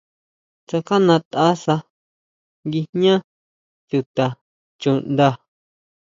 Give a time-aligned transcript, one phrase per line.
[0.67, 1.75] Tsakjajnataʼsa
[2.71, 3.13] guijñá
[3.89, 4.25] chuta
[4.81, 5.27] chuʼnda.